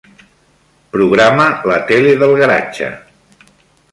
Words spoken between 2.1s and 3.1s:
del garatge.